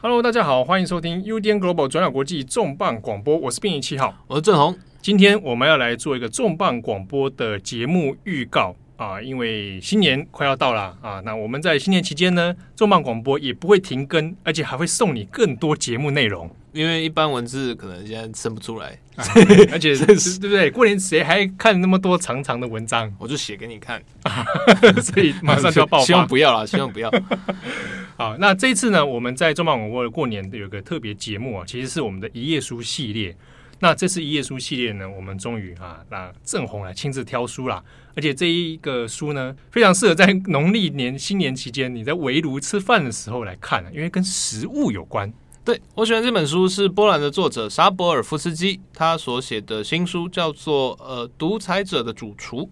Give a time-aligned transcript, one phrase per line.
[0.00, 4.72] Hello，大家好，欢迎收听 UDN Global 转角国际重磅广播，我是编译七号，我是郑红。
[5.02, 16.48] 今天我们要来做一个重磅广播的节目预告啊，因为新年快要到了啊，那我们在新年期间呢，重磅广播也不会停更，而且还会送你更多节目内容。
[16.78, 19.24] 因为一般文字可能现在生不出来，啊、
[19.72, 20.06] 而且是
[20.38, 20.70] 对不对？
[20.70, 23.12] 过年谁还看那么多长长的文章？
[23.18, 24.00] 我就写给你看，
[25.02, 26.04] 所以马上就要爆发。
[26.04, 27.10] 希望不要啦，希望不要。
[28.16, 33.36] 好，那这一次呢，我们在重磅广播的过年有个特别节目啊，其实是我们的一页书系列。
[33.80, 37.82] 那这次一页书系列呢，我们终于啊，那郑红来亲自挑书啦。
[38.14, 45.32] 而且这一个书呢，非常适合在农历年新年期间，你在围炉吃饭的时候来看，因为跟食物有关。
[45.68, 52.62] 对，我喜欢这本书，是波兰的作者沙博尔夫斯基他所写的新书，叫做《呃独裁者的主厨》。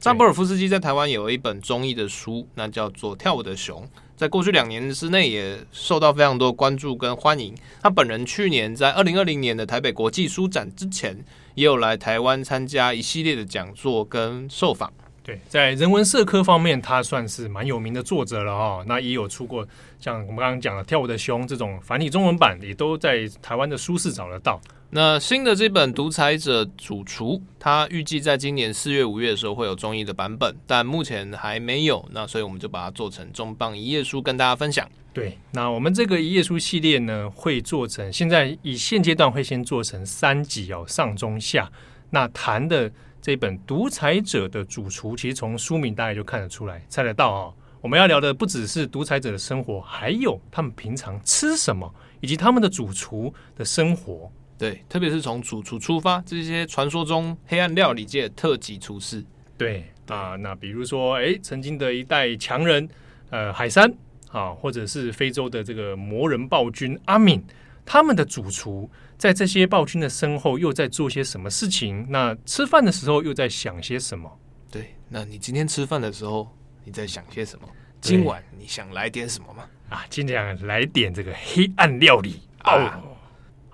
[0.00, 3.82] 沙博尔夫斯基在台湾有一本中译的书，那叫做《跳舞的熊》，
[4.16, 7.54] 在过去两年之内也受到非常多关注跟欢迎。
[7.82, 11.22] 他本人去年在二零二零年的台北国际书展之前，
[11.56, 14.90] 也有来台湾参加一系列的讲座跟受访。
[15.26, 18.84] 对，在人文社科方面，他算是蛮有名的作者了哈。
[18.86, 19.66] 那也有出过
[19.98, 24.60] 像我们刚刚讲的《跳舞的熊》这种繁体中文版，也都在台湾的书市找得到。
[24.90, 32.08] 那新的这本《独裁者主厨》，他预计在今年四月、五月的时候会有中译的版本，但目前还没有。
[32.12, 34.88] 那所以我们就把它做成重磅一页书跟大家分享。
[35.12, 41.68] 对，那我们这个一页书系列呢，会做成现在以现阶段会先做成三集哦，上中下。
[42.10, 42.92] 那谈的。
[43.26, 47.54] 这本独裁者的主厨，其实从书名大概就看得出来、猜得到啊、哦。
[47.80, 54.30] 我们要聊的不只是独裁者的生活，还有他们平常吃什么，以及他们的主厨的生活。
[54.56, 59.24] 对，特别是从主厨出发，这些传说中黑暗料理界的特级厨师。
[59.58, 62.88] 对啊，那比如说，哎，曾经的一代强人，
[63.30, 63.92] 呃，海山
[64.30, 67.42] 啊，或者是非洲的这个魔人暴君阿敏，
[67.86, 68.90] 他们的主厨。
[69.16, 72.04] 在这些暴君的身后，又在做些什么事情？
[72.10, 74.30] 那吃饭的时候又在想些什么？
[74.70, 77.66] 对，那你今天吃饭的时候你在想些什么？
[78.02, 79.64] 今晚你想来点什么吗？
[79.88, 83.00] 啊，今天来点这个黑暗料理啊！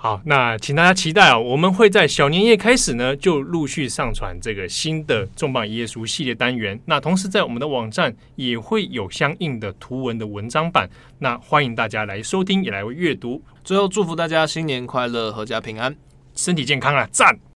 [0.02, 1.38] 好，那请大家期待啊！
[1.38, 6.76] 我们会在小年夜开始呢，就陆续上传这个新的重磅一页书系列单元。
[6.86, 10.90] 那同时在我们的网站也会有相应的图文的文章版。
[11.20, 13.40] 那欢迎大家来收听，也来阅读。
[13.62, 15.94] 最后祝福大家新年快乐，阖家平安，
[16.34, 17.08] 身体健康啊！
[17.12, 17.51] 赞。